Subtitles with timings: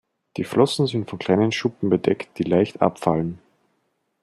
[0.37, 3.37] Die Flossen sind von kleinen Schuppen bedeckt, die leicht abfallen.